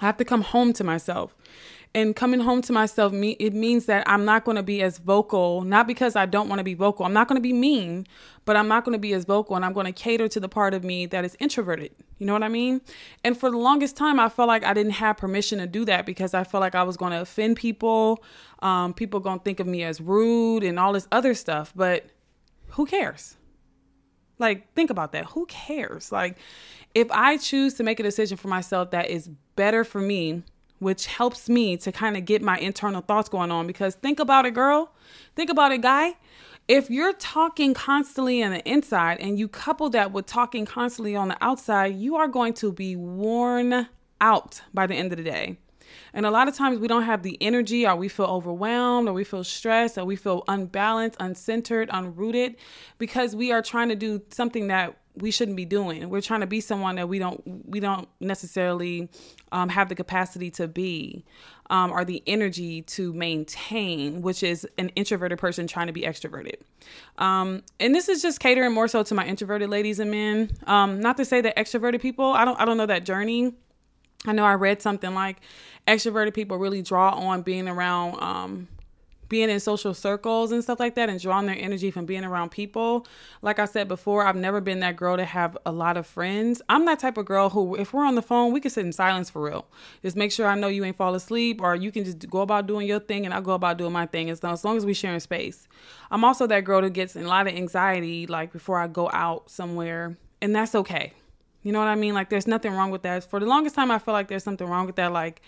I 0.00 0.06
have 0.06 0.16
to 0.16 0.24
come 0.24 0.42
home 0.42 0.72
to 0.74 0.84
myself 0.84 1.34
and 1.94 2.14
coming 2.14 2.40
home 2.40 2.62
to 2.62 2.72
myself 2.72 3.12
me 3.12 3.32
it 3.40 3.52
means 3.52 3.86
that 3.86 4.08
i'm 4.08 4.24
not 4.24 4.44
going 4.44 4.56
to 4.56 4.62
be 4.62 4.82
as 4.82 4.98
vocal 4.98 5.62
not 5.62 5.86
because 5.86 6.14
i 6.14 6.24
don't 6.24 6.48
want 6.48 6.58
to 6.58 6.64
be 6.64 6.74
vocal 6.74 7.04
i'm 7.04 7.12
not 7.12 7.26
going 7.26 7.36
to 7.36 7.42
be 7.42 7.52
mean 7.52 8.06
but 8.44 8.56
i'm 8.56 8.68
not 8.68 8.84
going 8.84 8.92
to 8.92 8.98
be 8.98 9.12
as 9.12 9.24
vocal 9.24 9.56
and 9.56 9.64
i'm 9.64 9.72
going 9.72 9.86
to 9.86 9.92
cater 9.92 10.28
to 10.28 10.38
the 10.38 10.48
part 10.48 10.74
of 10.74 10.84
me 10.84 11.06
that 11.06 11.24
is 11.24 11.36
introverted. 11.40 11.90
You 12.18 12.26
know 12.26 12.32
what 12.32 12.42
i 12.42 12.48
mean? 12.48 12.80
And 13.24 13.36
for 13.36 13.50
the 13.50 13.58
longest 13.58 13.96
time 13.96 14.20
i 14.20 14.28
felt 14.28 14.48
like 14.48 14.64
i 14.64 14.72
didn't 14.72 14.92
have 14.92 15.16
permission 15.16 15.58
to 15.58 15.66
do 15.66 15.84
that 15.86 16.06
because 16.06 16.34
i 16.34 16.44
felt 16.44 16.60
like 16.60 16.74
i 16.74 16.82
was 16.82 16.96
going 16.96 17.12
to 17.12 17.20
offend 17.20 17.56
people 17.56 18.22
um, 18.60 18.94
people 18.94 19.20
going 19.20 19.38
to 19.38 19.44
think 19.44 19.58
of 19.58 19.66
me 19.66 19.82
as 19.82 20.00
rude 20.00 20.62
and 20.62 20.78
all 20.78 20.92
this 20.92 21.08
other 21.10 21.34
stuff 21.34 21.72
but 21.74 22.06
who 22.74 22.86
cares? 22.86 23.36
Like 24.38 24.72
think 24.74 24.90
about 24.90 25.12
that. 25.12 25.26
Who 25.26 25.44
cares? 25.46 26.12
Like 26.12 26.38
if 26.94 27.10
i 27.10 27.36
choose 27.36 27.74
to 27.74 27.82
make 27.82 28.00
a 28.00 28.02
decision 28.02 28.36
for 28.36 28.48
myself 28.48 28.90
that 28.90 29.08
is 29.10 29.28
better 29.56 29.84
for 29.84 30.00
me 30.00 30.42
which 30.80 31.06
helps 31.06 31.48
me 31.48 31.76
to 31.76 31.92
kind 31.92 32.16
of 32.16 32.24
get 32.24 32.42
my 32.42 32.58
internal 32.58 33.00
thoughts 33.00 33.28
going 33.28 33.50
on. 33.50 33.66
Because 33.66 33.94
think 33.94 34.18
about 34.18 34.44
it, 34.44 34.54
girl. 34.54 34.92
Think 35.36 35.48
about 35.48 35.72
it, 35.72 35.80
guy. 35.80 36.14
If 36.66 36.90
you're 36.90 37.12
talking 37.14 37.74
constantly 37.74 38.42
on 38.42 38.52
the 38.52 38.68
inside 38.68 39.18
and 39.20 39.38
you 39.38 39.48
couple 39.48 39.90
that 39.90 40.12
with 40.12 40.26
talking 40.26 40.66
constantly 40.66 41.16
on 41.16 41.28
the 41.28 41.36
outside, 41.40 41.96
you 41.96 42.16
are 42.16 42.28
going 42.28 42.54
to 42.54 42.72
be 42.72 42.96
worn 42.96 43.88
out 44.20 44.60
by 44.74 44.86
the 44.86 44.94
end 44.94 45.12
of 45.12 45.18
the 45.18 45.24
day. 45.24 45.58
And 46.12 46.26
a 46.26 46.30
lot 46.30 46.48
of 46.48 46.54
times 46.54 46.78
we 46.78 46.88
don't 46.88 47.02
have 47.02 47.22
the 47.22 47.36
energy, 47.40 47.86
or 47.86 47.96
we 47.96 48.08
feel 48.08 48.26
overwhelmed, 48.26 49.08
or 49.08 49.12
we 49.12 49.24
feel 49.24 49.42
stressed, 49.42 49.98
or 49.98 50.04
we 50.04 50.16
feel 50.16 50.44
unbalanced, 50.48 51.18
uncentered, 51.18 51.88
unrooted 51.88 52.56
because 52.98 53.34
we 53.34 53.50
are 53.52 53.62
trying 53.62 53.88
to 53.88 53.96
do 53.96 54.22
something 54.30 54.68
that 54.68 54.96
we 55.20 55.30
shouldn't 55.30 55.56
be 55.56 55.64
doing. 55.64 56.08
We're 56.08 56.20
trying 56.20 56.40
to 56.40 56.46
be 56.46 56.60
someone 56.60 56.96
that 56.96 57.08
we 57.08 57.18
don't 57.18 57.42
we 57.68 57.80
don't 57.80 58.08
necessarily 58.20 59.08
um, 59.52 59.68
have 59.68 59.88
the 59.88 59.94
capacity 59.94 60.50
to 60.52 60.68
be 60.68 61.24
um, 61.70 61.92
or 61.92 62.04
the 62.04 62.22
energy 62.26 62.82
to 62.82 63.12
maintain, 63.12 64.22
which 64.22 64.42
is 64.42 64.66
an 64.78 64.90
introverted 64.90 65.38
person 65.38 65.66
trying 65.66 65.86
to 65.86 65.92
be 65.92 66.02
extroverted. 66.02 66.56
Um, 67.18 67.62
and 67.78 67.94
this 67.94 68.08
is 68.08 68.22
just 68.22 68.40
catering 68.40 68.72
more 68.72 68.88
so 68.88 69.02
to 69.02 69.14
my 69.14 69.24
introverted 69.24 69.70
ladies 69.70 69.98
and 70.00 70.10
men. 70.10 70.50
Um, 70.66 71.00
not 71.00 71.16
to 71.18 71.24
say 71.24 71.40
that 71.40 71.56
extroverted 71.56 72.00
people, 72.00 72.26
I 72.26 72.44
don't 72.44 72.60
I 72.60 72.64
don't 72.64 72.76
know 72.76 72.86
that 72.86 73.04
journey. 73.04 73.54
I 74.26 74.32
know 74.32 74.44
I 74.44 74.54
read 74.54 74.82
something 74.82 75.14
like 75.14 75.38
extroverted 75.86 76.34
people 76.34 76.58
really 76.58 76.82
draw 76.82 77.10
on 77.10 77.42
being 77.42 77.68
around 77.68 78.22
um, 78.22 78.68
being 79.30 79.48
in 79.48 79.60
social 79.60 79.94
circles 79.94 80.52
and 80.52 80.62
stuff 80.62 80.78
like 80.78 80.96
that 80.96 81.08
and 81.08 81.18
drawing 81.18 81.46
their 81.46 81.56
energy 81.56 81.90
from 81.90 82.04
being 82.04 82.24
around 82.24 82.50
people. 82.50 83.06
Like 83.40 83.58
I 83.58 83.64
said 83.64 83.88
before, 83.88 84.26
I've 84.26 84.36
never 84.36 84.60
been 84.60 84.80
that 84.80 84.96
girl 84.96 85.16
to 85.16 85.24
have 85.24 85.56
a 85.64 85.72
lot 85.72 85.96
of 85.96 86.06
friends. 86.06 86.60
I'm 86.68 86.84
that 86.84 86.98
type 86.98 87.16
of 87.16 87.24
girl 87.24 87.48
who, 87.48 87.76
if 87.76 87.94
we're 87.94 88.04
on 88.04 88.16
the 88.16 88.22
phone, 88.22 88.52
we 88.52 88.60
can 88.60 88.70
sit 88.70 88.84
in 88.84 88.92
silence 88.92 89.30
for 89.30 89.40
real. 89.40 89.66
Just 90.02 90.16
make 90.16 90.32
sure 90.32 90.46
I 90.46 90.56
know 90.56 90.66
you 90.66 90.84
ain't 90.84 90.96
fall 90.96 91.14
asleep 91.14 91.62
or 91.62 91.76
you 91.76 91.92
can 91.92 92.04
just 92.04 92.28
go 92.28 92.40
about 92.40 92.66
doing 92.66 92.86
your 92.86 93.00
thing 93.00 93.24
and 93.24 93.32
I'll 93.32 93.40
go 93.40 93.52
about 93.52 93.78
doing 93.78 93.92
my 93.92 94.04
thing 94.04 94.28
as 94.28 94.42
long, 94.42 94.52
as 94.52 94.64
long 94.64 94.76
as 94.76 94.84
we 94.84 94.92
sharing 94.92 95.20
space. 95.20 95.68
I'm 96.10 96.24
also 96.24 96.48
that 96.48 96.64
girl 96.64 96.82
that 96.82 96.92
gets 96.92 97.14
a 97.14 97.22
lot 97.22 97.46
of 97.46 97.54
anxiety 97.54 98.26
like 98.26 98.52
before 98.52 98.78
I 98.78 98.88
go 98.88 99.08
out 99.12 99.48
somewhere 99.48 100.18
and 100.42 100.54
that's 100.54 100.74
okay. 100.74 101.14
You 101.62 101.70
know 101.70 101.78
what 101.78 101.88
I 101.88 101.94
mean? 101.94 102.14
Like 102.14 102.30
there's 102.30 102.48
nothing 102.48 102.72
wrong 102.72 102.90
with 102.90 103.02
that. 103.02 103.22
For 103.22 103.38
the 103.38 103.46
longest 103.46 103.76
time 103.76 103.92
I 103.92 104.00
feel 104.00 104.12
like 104.12 104.26
there's 104.26 104.44
something 104.44 104.66
wrong 104.66 104.86
with 104.86 104.96
that 104.96 105.12
like 105.12 105.40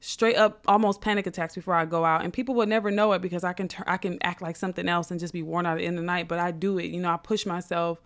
straight 0.00 0.36
up 0.36 0.62
almost 0.66 1.00
panic 1.00 1.26
attacks 1.26 1.54
before 1.54 1.74
I 1.74 1.84
go 1.84 2.04
out. 2.04 2.22
And 2.22 2.32
people 2.32 2.54
would 2.56 2.68
never 2.68 2.90
know 2.90 3.12
it 3.12 3.22
because 3.22 3.44
I 3.44 3.52
can 3.52 3.68
I 3.86 3.96
can 3.96 4.18
act 4.22 4.42
like 4.42 4.56
something 4.56 4.88
else 4.88 5.10
and 5.10 5.18
just 5.18 5.32
be 5.32 5.42
worn 5.42 5.66
out 5.66 5.80
in 5.80 5.96
the 5.96 6.02
night 6.02 6.28
but 6.28 6.38
I 6.38 6.50
do 6.50 6.78
it 6.78 6.86
you 6.86 7.00
know 7.00 7.10
I 7.10 7.16
push 7.16 7.46
myself. 7.46 8.00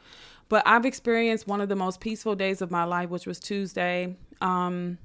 But 0.48 0.64
I've 0.66 0.84
experienced 0.84 1.46
one 1.46 1.60
of 1.60 1.68
the 1.68 1.76
most 1.76 2.00
peaceful 2.00 2.34
days 2.34 2.60
of 2.60 2.70
my 2.70 2.84
life 2.84 3.10
which 3.10 3.26
was 3.26 3.38
Tuesday 3.38 4.16
um, 4.40 4.98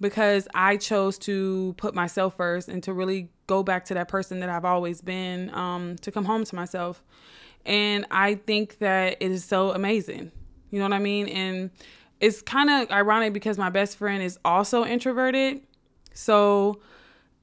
because 0.00 0.48
I 0.54 0.76
chose 0.76 1.18
to 1.20 1.74
put 1.76 1.94
myself 1.94 2.36
first 2.36 2.68
and 2.68 2.82
to 2.84 2.92
really 2.92 3.30
go 3.46 3.62
back 3.62 3.84
to 3.86 3.94
that 3.94 4.08
person 4.08 4.40
that 4.40 4.48
I've 4.48 4.64
always 4.64 5.00
been 5.00 5.52
um, 5.54 5.96
to 5.96 6.10
come 6.10 6.24
home 6.24 6.44
to 6.44 6.54
myself. 6.54 7.02
And 7.66 8.06
I 8.10 8.36
think 8.36 8.78
that 8.78 9.18
it 9.20 9.30
is 9.30 9.44
so 9.44 9.72
amazing. 9.72 10.32
You 10.70 10.78
know 10.78 10.86
what 10.86 10.94
I 10.94 11.00
mean? 11.00 11.28
And 11.28 11.70
it's 12.20 12.42
kind 12.42 12.70
of 12.70 12.90
ironic 12.90 13.32
because 13.32 13.58
my 13.58 13.70
best 13.70 13.96
friend 13.96 14.22
is 14.22 14.38
also 14.44 14.84
introverted. 14.84 15.62
So 16.12 16.80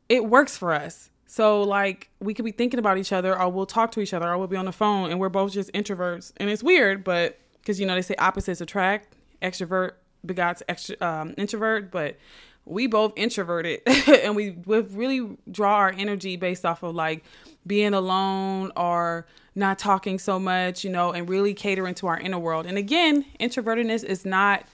it 0.08 0.26
works 0.26 0.56
for 0.56 0.74
us. 0.74 1.10
So 1.26 1.64
like 1.64 2.10
we 2.20 2.34
could 2.34 2.46
be 2.46 2.52
thinking 2.52 2.80
about 2.80 2.98
each 2.98 3.12
other 3.12 3.38
or 3.38 3.50
we'll 3.50 3.66
talk 3.66 3.92
to 3.92 4.00
each 4.00 4.14
other 4.14 4.28
or 4.28 4.38
we'll 4.38 4.48
be 4.48 4.56
on 4.56 4.66
the 4.66 4.72
phone 4.72 5.12
and 5.12 5.20
we're 5.20 5.30
both 5.30 5.52
just 5.52 5.72
introverts. 5.74 6.32
And 6.38 6.50
it's 6.50 6.64
weird, 6.64 7.04
but 7.04 7.40
because 7.60 7.80
you 7.80 7.86
know 7.86 7.96
they 7.96 8.02
say 8.02 8.16
opposites 8.18 8.62
attract, 8.62 9.14
extrovert 9.42 9.94
begots 10.26 10.62
extra 10.68 10.96
um, 11.02 11.34
introvert, 11.38 11.92
but 11.92 12.18
we 12.66 12.88
both 12.88 13.14
introverted 13.16 13.82
and 14.08 14.36
we, 14.36 14.52
we 14.66 14.80
really 14.80 15.38
draw 15.50 15.76
our 15.76 15.94
energy 15.98 16.38
based 16.38 16.66
off 16.66 16.84
of 16.84 16.96
like 16.96 17.24
being 17.68 17.94
alone 17.94 18.72
or 18.76 19.28
not 19.56 19.80
talking 19.80 20.20
so 20.20 20.40
much, 20.40 20.84
you 20.84 20.90
know, 20.90 21.12
and 21.12 21.28
really 21.28 21.54
catering 21.54 21.96
to 21.96 22.08
our 22.08 22.20
inner 22.20 22.40
world. 22.40 22.66
And 22.66 22.78
again, 22.78 23.26
introvertedness 23.40 24.04
is 24.04 24.26
not 24.26 24.66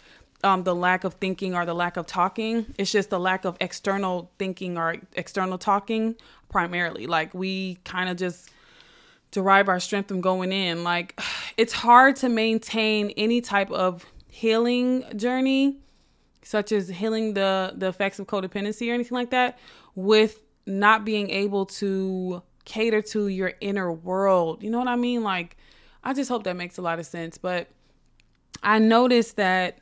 um, 0.43 0.63
the 0.63 0.75
lack 0.75 1.03
of 1.05 1.13
thinking 1.15 1.55
or 1.55 1.65
the 1.65 1.73
lack 1.73 1.97
of 1.97 2.05
talking. 2.05 2.73
It's 2.77 2.91
just 2.91 3.09
the 3.09 3.19
lack 3.19 3.45
of 3.45 3.57
external 3.61 4.29
thinking 4.37 4.77
or 4.77 4.97
external 5.13 5.57
talking 5.57 6.15
primarily. 6.49 7.07
Like 7.07 7.33
we 7.33 7.75
kind 7.85 8.09
of 8.09 8.17
just 8.17 8.49
derive 9.31 9.69
our 9.69 9.79
strength 9.79 10.09
from 10.09 10.21
going 10.21 10.51
in. 10.51 10.83
Like 10.83 11.19
it's 11.57 11.73
hard 11.73 12.17
to 12.17 12.29
maintain 12.29 13.11
any 13.11 13.41
type 13.41 13.71
of 13.71 14.05
healing 14.27 15.05
journey, 15.15 15.77
such 16.43 16.71
as 16.71 16.89
healing 16.89 17.33
the 17.33 17.73
the 17.75 17.87
effects 17.87 18.19
of 18.19 18.27
codependency 18.27 18.89
or 18.89 18.93
anything 18.93 19.15
like 19.15 19.31
that, 19.31 19.59
with 19.95 20.39
not 20.65 21.05
being 21.05 21.29
able 21.29 21.65
to 21.65 22.41
cater 22.65 23.01
to 23.01 23.27
your 23.27 23.53
inner 23.61 23.91
world. 23.91 24.63
You 24.63 24.69
know 24.69 24.79
what 24.79 24.87
I 24.87 24.95
mean? 24.95 25.23
Like, 25.23 25.57
I 26.03 26.13
just 26.13 26.29
hope 26.29 26.43
that 26.43 26.55
makes 26.55 26.77
a 26.77 26.81
lot 26.81 26.99
of 26.99 27.05
sense. 27.05 27.37
But 27.37 27.67
I 28.61 28.79
noticed 28.79 29.37
that 29.37 29.79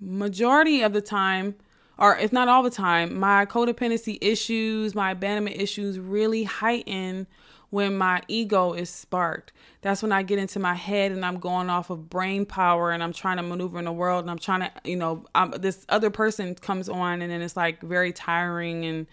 majority 0.00 0.82
of 0.82 0.92
the 0.92 1.00
time, 1.00 1.54
or 1.98 2.16
if 2.18 2.32
not 2.32 2.48
all 2.48 2.62
the 2.62 2.70
time, 2.70 3.18
my 3.18 3.46
codependency 3.46 4.18
issues, 4.20 4.94
my 4.94 5.12
abandonment 5.12 5.56
issues 5.56 5.98
really 5.98 6.44
heighten 6.44 7.26
when 7.70 7.96
my 7.96 8.22
ego 8.28 8.72
is 8.72 8.88
sparked. 8.88 9.52
That's 9.80 10.00
when 10.00 10.12
I 10.12 10.22
get 10.22 10.38
into 10.38 10.60
my 10.60 10.74
head 10.74 11.10
and 11.10 11.24
I'm 11.24 11.40
going 11.40 11.68
off 11.68 11.90
of 11.90 12.08
brain 12.08 12.46
power 12.46 12.92
and 12.92 13.02
I'm 13.02 13.12
trying 13.12 13.38
to 13.38 13.42
maneuver 13.42 13.80
in 13.80 13.84
the 13.86 13.92
world 13.92 14.22
and 14.22 14.30
I'm 14.30 14.38
trying 14.38 14.60
to, 14.60 14.70
you 14.84 14.94
know, 14.94 15.24
I'm, 15.34 15.50
this 15.50 15.84
other 15.88 16.08
person 16.08 16.54
comes 16.54 16.88
on 16.88 17.20
and 17.20 17.32
then 17.32 17.42
it's 17.42 17.56
like 17.56 17.82
very 17.82 18.12
tiring 18.12 18.84
and 18.84 19.08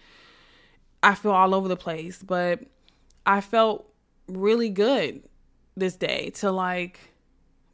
I 1.02 1.14
feel 1.14 1.32
all 1.32 1.54
over 1.54 1.68
the 1.68 1.76
place, 1.76 2.22
but 2.22 2.60
I 3.26 3.40
felt 3.40 3.88
really 4.28 4.70
good 4.70 5.22
this 5.76 5.96
day 5.96 6.30
to 6.30 6.50
like 6.52 7.00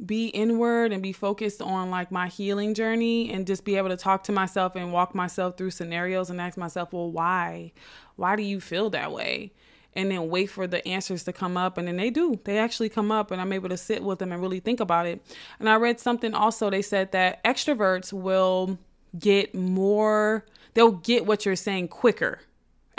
be 0.04 0.28
inward 0.28 0.92
and 0.92 1.02
be 1.02 1.12
focused 1.12 1.60
on 1.60 1.90
like 1.90 2.12
my 2.12 2.28
healing 2.28 2.72
journey 2.72 3.32
and 3.32 3.46
just 3.46 3.64
be 3.64 3.76
able 3.76 3.88
to 3.88 3.96
talk 3.96 4.22
to 4.24 4.32
myself 4.32 4.76
and 4.76 4.92
walk 4.92 5.14
myself 5.14 5.56
through 5.56 5.70
scenarios 5.70 6.30
and 6.30 6.40
ask 6.40 6.56
myself, 6.56 6.92
well, 6.92 7.10
why? 7.10 7.72
Why 8.16 8.36
do 8.36 8.42
you 8.42 8.60
feel 8.60 8.90
that 8.90 9.12
way? 9.12 9.52
And 9.94 10.10
then 10.10 10.28
wait 10.28 10.46
for 10.46 10.68
the 10.68 10.86
answers 10.86 11.24
to 11.24 11.32
come 11.32 11.56
up. 11.56 11.76
And 11.76 11.88
then 11.88 11.96
they 11.96 12.10
do. 12.10 12.38
They 12.44 12.58
actually 12.58 12.90
come 12.90 13.10
up, 13.10 13.32
and 13.32 13.40
I'm 13.40 13.52
able 13.52 13.70
to 13.70 13.76
sit 13.76 14.04
with 14.04 14.20
them 14.20 14.30
and 14.30 14.40
really 14.40 14.60
think 14.60 14.78
about 14.78 15.06
it. 15.06 15.20
And 15.58 15.68
I 15.68 15.74
read 15.76 15.98
something 15.98 16.34
also, 16.34 16.70
they 16.70 16.82
said 16.82 17.10
that 17.12 17.42
extroverts 17.42 18.12
will 18.12 18.78
get 19.18 19.54
more, 19.54 20.46
they'll 20.74 20.92
get 20.92 21.26
what 21.26 21.44
you're 21.44 21.56
saying 21.56 21.88
quicker 21.88 22.38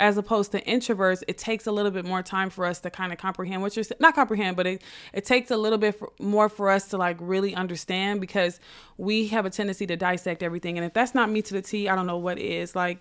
as 0.00 0.16
opposed 0.16 0.50
to 0.50 0.60
introverts 0.64 1.22
it 1.28 1.38
takes 1.38 1.66
a 1.66 1.72
little 1.72 1.90
bit 1.90 2.04
more 2.04 2.22
time 2.22 2.50
for 2.50 2.64
us 2.64 2.80
to 2.80 2.90
kind 2.90 3.12
of 3.12 3.18
comprehend 3.18 3.62
what 3.62 3.76
you're 3.76 3.84
not 4.00 4.14
comprehend 4.14 4.56
but 4.56 4.66
it 4.66 4.82
it 5.12 5.24
takes 5.24 5.50
a 5.50 5.56
little 5.56 5.78
bit 5.78 5.96
for, 5.98 6.10
more 6.18 6.48
for 6.48 6.70
us 6.70 6.88
to 6.88 6.96
like 6.96 7.16
really 7.20 7.54
understand 7.54 8.20
because 8.20 8.58
we 8.96 9.28
have 9.28 9.46
a 9.46 9.50
tendency 9.50 9.86
to 9.86 9.96
dissect 9.96 10.42
everything. 10.42 10.76
And 10.78 10.84
if 10.84 10.92
that's 10.92 11.14
not 11.14 11.30
me 11.30 11.42
to 11.42 11.54
the 11.54 11.62
T 11.62 11.88
I 11.88 11.94
don't 11.94 12.06
know 12.06 12.18
what 12.18 12.38
is. 12.38 12.74
Like 12.74 12.98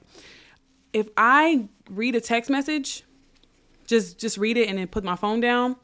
if 0.93 1.07
I 1.17 1.67
read 1.89 2.15
a 2.15 2.21
text 2.21 2.49
message 2.49 3.03
just 3.87 4.19
just 4.19 4.37
read 4.37 4.57
it 4.57 4.69
and 4.69 4.77
then 4.77 4.87
put 4.87 5.03
my 5.03 5.15
phone 5.15 5.39
down 5.39 5.75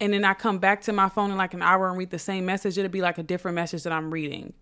and 0.00 0.12
then 0.12 0.24
I 0.24 0.34
come 0.34 0.58
back 0.58 0.82
to 0.82 0.92
my 0.92 1.08
phone 1.08 1.30
in 1.30 1.36
like 1.36 1.54
an 1.54 1.62
hour 1.62 1.88
and 1.88 1.96
read 1.96 2.10
the 2.10 2.18
same 2.18 2.44
message 2.44 2.76
it'll 2.76 2.90
be 2.90 3.00
like 3.00 3.18
a 3.18 3.22
different 3.22 3.54
message 3.54 3.84
that 3.84 3.92
I'm 3.92 4.10
reading 4.10 4.52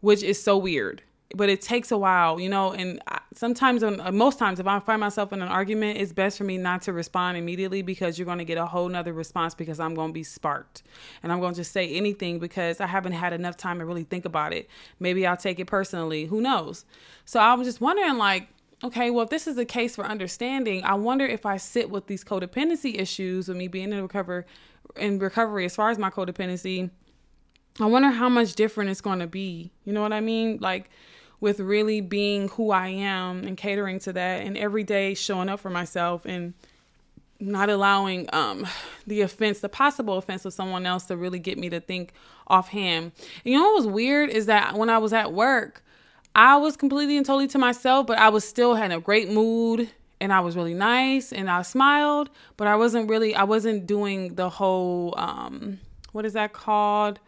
which 0.00 0.22
is 0.22 0.40
so 0.42 0.56
weird 0.56 1.02
but 1.34 1.48
it 1.48 1.60
takes 1.60 1.90
a 1.90 1.98
while, 1.98 2.38
you 2.38 2.48
know. 2.48 2.72
And 2.72 3.00
sometimes, 3.34 3.82
uh, 3.82 4.10
most 4.12 4.38
times, 4.38 4.60
if 4.60 4.66
I 4.66 4.78
find 4.78 5.00
myself 5.00 5.32
in 5.32 5.42
an 5.42 5.48
argument, 5.48 5.98
it's 5.98 6.12
best 6.12 6.38
for 6.38 6.44
me 6.44 6.56
not 6.56 6.82
to 6.82 6.92
respond 6.92 7.36
immediately 7.36 7.82
because 7.82 8.18
you're 8.18 8.26
going 8.26 8.38
to 8.38 8.44
get 8.44 8.58
a 8.58 8.66
whole 8.66 8.88
nother 8.88 9.12
response 9.12 9.54
because 9.54 9.80
I'm 9.80 9.94
going 9.94 10.10
to 10.10 10.14
be 10.14 10.22
sparked 10.22 10.82
and 11.22 11.32
I'm 11.32 11.40
going 11.40 11.54
to 11.54 11.60
just 11.60 11.72
say 11.72 11.88
anything 11.94 12.38
because 12.38 12.80
I 12.80 12.86
haven't 12.86 13.12
had 13.12 13.32
enough 13.32 13.56
time 13.56 13.78
to 13.80 13.84
really 13.84 14.04
think 14.04 14.24
about 14.24 14.52
it. 14.52 14.68
Maybe 15.00 15.26
I'll 15.26 15.36
take 15.36 15.58
it 15.58 15.66
personally. 15.66 16.26
Who 16.26 16.40
knows? 16.40 16.84
So 17.24 17.40
I 17.40 17.54
was 17.54 17.66
just 17.66 17.80
wondering, 17.80 18.18
like, 18.18 18.48
okay, 18.84 19.10
well, 19.10 19.24
if 19.24 19.30
this 19.30 19.46
is 19.46 19.56
the 19.56 19.64
case 19.64 19.96
for 19.96 20.04
understanding, 20.04 20.84
I 20.84 20.94
wonder 20.94 21.26
if 21.26 21.44
I 21.44 21.56
sit 21.56 21.90
with 21.90 22.06
these 22.06 22.22
codependency 22.22 23.00
issues 23.00 23.48
with 23.48 23.56
me 23.56 23.68
being 23.68 23.92
in 23.92 24.00
recover 24.00 24.46
in 24.94 25.18
recovery 25.18 25.64
as 25.64 25.74
far 25.74 25.90
as 25.90 25.98
my 25.98 26.10
codependency. 26.10 26.90
I 27.80 27.86
wonder 27.86 28.08
how 28.08 28.28
much 28.28 28.54
different 28.54 28.90
it's 28.90 29.00
going 29.00 29.18
to 29.18 29.26
be. 29.26 29.70
You 29.84 29.92
know 29.92 30.00
what 30.00 30.12
I 30.12 30.20
mean? 30.20 30.58
Like 30.60 30.88
with 31.40 31.60
really 31.60 32.00
being 32.00 32.48
who 32.48 32.70
I 32.70 32.88
am 32.88 33.44
and 33.44 33.56
catering 33.56 33.98
to 34.00 34.12
that 34.14 34.42
and 34.42 34.56
every 34.56 34.84
day 34.84 35.14
showing 35.14 35.48
up 35.48 35.60
for 35.60 35.70
myself 35.70 36.24
and 36.24 36.54
not 37.38 37.68
allowing 37.68 38.28
um, 38.32 38.66
the 39.06 39.20
offense, 39.20 39.60
the 39.60 39.68
possible 39.68 40.16
offense 40.16 40.44
of 40.44 40.52
someone 40.52 40.86
else 40.86 41.04
to 41.04 41.16
really 41.16 41.38
get 41.38 41.58
me 41.58 41.68
to 41.70 41.80
think 41.80 42.12
offhand. 42.46 43.12
And 43.44 43.52
you 43.52 43.58
know 43.58 43.64
what 43.64 43.76
was 43.76 43.86
weird 43.86 44.30
is 44.30 44.46
that 44.46 44.74
when 44.74 44.88
I 44.88 44.98
was 44.98 45.12
at 45.12 45.32
work, 45.32 45.82
I 46.34 46.56
was 46.56 46.76
completely 46.76 47.16
and 47.16 47.24
totally 47.24 47.48
to 47.48 47.58
myself, 47.58 48.06
but 48.06 48.18
I 48.18 48.28
was 48.28 48.46
still 48.46 48.74
had 48.74 48.92
a 48.92 49.00
great 49.00 49.30
mood 49.30 49.90
and 50.20 50.32
I 50.32 50.40
was 50.40 50.56
really 50.56 50.74
nice 50.74 51.32
and 51.32 51.50
I 51.50 51.62
smiled, 51.62 52.30
but 52.56 52.66
I 52.66 52.76
wasn't 52.76 53.08
really 53.08 53.34
I 53.34 53.44
wasn't 53.44 53.86
doing 53.86 54.34
the 54.34 54.48
whole 54.48 55.14
um 55.16 55.80
what 56.12 56.24
is 56.24 56.32
that 56.32 56.52
called? 56.52 57.20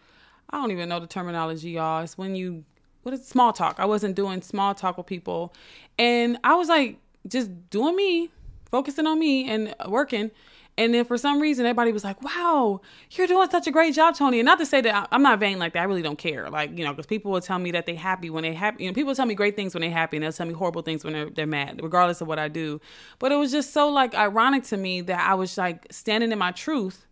I 0.51 0.57
don't 0.57 0.71
even 0.71 0.89
know 0.89 0.99
the 0.99 1.07
terminology, 1.07 1.73
y'all. 1.73 2.03
It's 2.03 2.17
when 2.17 2.35
you 2.35 2.65
what 3.09 3.19
is 3.19 3.27
small 3.27 3.53
talk. 3.53 3.77
I 3.79 3.87
wasn't 3.87 4.15
doing 4.15 4.43
small 4.43 4.75
talk 4.75 4.99
with 4.99 5.07
people. 5.07 5.55
And 5.99 6.39
I 6.45 6.55
was 6.55 6.69
like 6.69 6.99
just 7.27 7.71
doing 7.71 7.97
me, 7.97 8.31
focusing 8.71 9.07
on 9.07 9.19
me 9.19 9.49
and 9.49 9.75
working. 9.89 10.31
And 10.77 10.95
then 10.95 11.05
for 11.05 11.19
some 11.19 11.41
reason, 11.41 11.67
everybody 11.67 11.91
was 11.91 12.05
like, 12.05 12.23
wow, 12.23 12.81
you're 13.11 13.27
doing 13.27 13.51
such 13.51 13.67
a 13.67 13.73
great 13.73 13.95
job, 13.95 14.15
Tony. 14.15 14.39
And 14.39 14.47
not 14.47 14.59
to 14.59 14.67
say 14.67 14.81
that 14.83 15.09
I'm 15.11 15.23
not 15.23 15.41
vain 15.41 15.59
like 15.59 15.73
that. 15.73 15.81
I 15.81 15.85
really 15.85 16.03
don't 16.03 16.19
care. 16.19 16.49
Like, 16.51 16.79
you 16.79 16.85
know, 16.85 16.93
because 16.93 17.07
people 17.07 17.33
will 17.33 17.41
tell 17.41 17.59
me 17.59 17.73
that 17.73 17.87
they 17.87 17.97
happy 17.97 18.31
when 18.31 18.43
they 18.43 18.53
happy. 18.53 18.85
You 18.85 18.91
know, 18.91 18.95
people 18.95 19.13
tell 19.15 19.27
me 19.27 19.35
great 19.35 19.57
things 19.57 19.75
when 19.75 19.81
they 19.81 19.91
happy 19.91 20.19
and 20.19 20.23
they'll 20.23 20.33
tell 20.33 20.47
me 20.47 20.53
horrible 20.53 20.83
things 20.83 21.03
when 21.03 21.15
they're, 21.15 21.31
they're 21.31 21.47
mad, 21.47 21.81
regardless 21.83 22.21
of 22.21 22.29
what 22.29 22.39
I 22.39 22.47
do. 22.47 22.81
But 23.19 23.33
it 23.33 23.37
was 23.37 23.51
just 23.51 23.73
so 23.73 23.89
like 23.89 24.15
ironic 24.15 24.65
to 24.65 24.77
me 24.77 25.01
that 25.01 25.19
I 25.19 25.35
was 25.35 25.59
like 25.59 25.87
standing 25.91 26.31
in 26.31 26.39
my 26.39 26.53
truth 26.53 27.07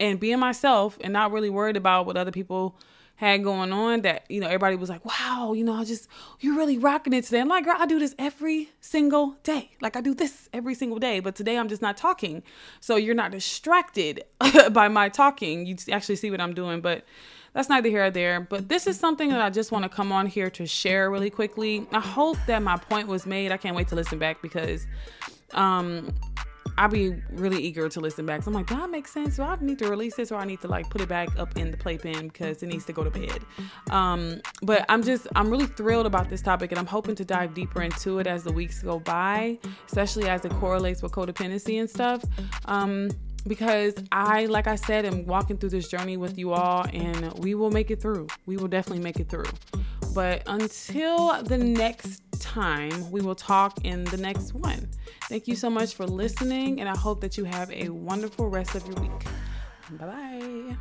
and 0.00 0.18
being 0.18 0.40
myself 0.40 0.98
and 1.02 1.12
not 1.12 1.30
really 1.30 1.50
worried 1.50 1.76
about 1.76 2.06
what 2.06 2.16
other 2.16 2.32
people 2.32 2.76
had 3.16 3.44
going 3.44 3.72
on 3.72 4.02
that 4.02 4.24
you 4.28 4.40
know 4.40 4.46
everybody 4.46 4.74
was 4.76 4.88
like 4.88 5.04
wow 5.04 5.52
you 5.52 5.62
know 5.62 5.74
i 5.74 5.84
just 5.84 6.08
you're 6.40 6.56
really 6.56 6.78
rocking 6.78 7.12
it 7.12 7.24
today 7.24 7.40
i'm 7.40 7.48
like 7.48 7.64
girl 7.64 7.76
i 7.78 7.86
do 7.86 7.98
this 7.98 8.14
every 8.18 8.68
single 8.80 9.36
day 9.42 9.70
like 9.80 9.96
i 9.96 10.00
do 10.00 10.14
this 10.14 10.48
every 10.52 10.74
single 10.74 10.98
day 10.98 11.20
but 11.20 11.34
today 11.34 11.56
i'm 11.56 11.68
just 11.68 11.82
not 11.82 11.96
talking 11.96 12.42
so 12.80 12.96
you're 12.96 13.14
not 13.14 13.30
distracted 13.30 14.24
by 14.72 14.88
my 14.88 15.08
talking 15.08 15.66
you 15.66 15.76
actually 15.90 16.16
see 16.16 16.30
what 16.30 16.40
i'm 16.40 16.54
doing 16.54 16.80
but 16.80 17.04
that's 17.52 17.68
neither 17.68 17.88
here 17.88 18.06
or 18.06 18.10
there. 18.10 18.40
But 18.40 18.68
this 18.68 18.86
is 18.86 18.98
something 18.98 19.28
that 19.30 19.40
I 19.40 19.50
just 19.50 19.72
want 19.72 19.82
to 19.82 19.88
come 19.88 20.10
on 20.10 20.26
here 20.26 20.50
to 20.50 20.66
share 20.66 21.10
really 21.10 21.30
quickly. 21.30 21.86
I 21.92 22.00
hope 22.00 22.38
that 22.46 22.62
my 22.62 22.76
point 22.76 23.08
was 23.08 23.26
made. 23.26 23.52
I 23.52 23.56
can't 23.56 23.76
wait 23.76 23.88
to 23.88 23.94
listen 23.94 24.18
back 24.18 24.40
because 24.40 24.86
um 25.52 26.14
I'll 26.78 26.88
be 26.88 27.14
really 27.30 27.62
eager 27.62 27.88
to 27.88 28.00
listen 28.00 28.26
back. 28.26 28.42
So 28.42 28.50
I'm 28.50 28.54
like, 28.54 28.68
that 28.68 28.90
makes 28.90 29.12
sense. 29.12 29.36
So 29.36 29.44
I 29.44 29.56
need 29.60 29.78
to 29.80 29.88
release 29.88 30.14
this 30.16 30.32
or 30.32 30.36
I 30.36 30.44
need 30.44 30.60
to 30.62 30.68
like 30.68 30.88
put 30.90 31.00
it 31.00 31.08
back 31.08 31.28
up 31.38 31.56
in 31.56 31.70
the 31.70 31.76
playpen 31.76 32.28
because 32.28 32.62
it 32.62 32.66
needs 32.66 32.84
to 32.86 32.92
go 32.92 33.04
to 33.04 33.10
bed. 33.10 33.40
Um, 33.90 34.40
but 34.62 34.84
I'm 34.88 35.02
just, 35.02 35.26
I'm 35.36 35.50
really 35.50 35.66
thrilled 35.66 36.06
about 36.06 36.30
this 36.30 36.42
topic 36.42 36.72
and 36.72 36.78
I'm 36.78 36.86
hoping 36.86 37.14
to 37.16 37.24
dive 37.24 37.54
deeper 37.54 37.82
into 37.82 38.18
it 38.18 38.26
as 38.26 38.44
the 38.44 38.52
weeks 38.52 38.82
go 38.82 38.98
by, 38.98 39.58
especially 39.86 40.28
as 40.28 40.44
it 40.44 40.52
correlates 40.52 41.02
with 41.02 41.12
codependency 41.12 41.78
and 41.80 41.88
stuff. 41.88 42.24
Um, 42.66 43.10
because 43.46 43.94
I, 44.12 44.46
like 44.46 44.66
I 44.66 44.76
said, 44.76 45.04
am 45.04 45.26
walking 45.26 45.58
through 45.58 45.70
this 45.70 45.88
journey 45.88 46.16
with 46.16 46.38
you 46.38 46.52
all 46.52 46.86
and 46.92 47.32
we 47.40 47.54
will 47.54 47.70
make 47.70 47.90
it 47.90 48.00
through. 48.00 48.28
We 48.46 48.56
will 48.56 48.68
definitely 48.68 49.02
make 49.02 49.18
it 49.18 49.28
through. 49.28 49.50
But 50.14 50.42
until 50.46 51.42
the 51.42 51.58
next 51.58 52.22
time, 52.38 53.10
we 53.10 53.20
will 53.20 53.34
talk 53.34 53.84
in 53.84 54.04
the 54.04 54.16
next 54.16 54.54
one. 54.54 54.88
Thank 55.32 55.48
you 55.48 55.56
so 55.56 55.70
much 55.70 55.94
for 55.94 56.04
listening, 56.04 56.78
and 56.78 56.90
I 56.90 56.94
hope 56.94 57.22
that 57.22 57.38
you 57.38 57.44
have 57.44 57.70
a 57.70 57.88
wonderful 57.88 58.48
rest 58.50 58.74
of 58.74 58.86
your 58.86 58.96
week. 58.96 59.24
Bye 59.98 60.06
bye. 60.06 60.76